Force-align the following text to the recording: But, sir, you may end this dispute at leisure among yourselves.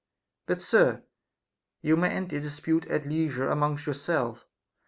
But, 0.47 0.63
sir, 0.63 1.03
you 1.83 1.95
may 1.95 2.09
end 2.09 2.31
this 2.31 2.41
dispute 2.43 2.87
at 2.87 3.05
leisure 3.05 3.47
among 3.49 3.77
yourselves. 3.85 4.43